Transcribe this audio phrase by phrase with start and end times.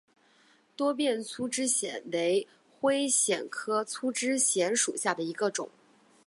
[0.75, 2.47] 多变粗枝藓为
[2.79, 5.69] 灰藓科粗枝藓属下的一个种。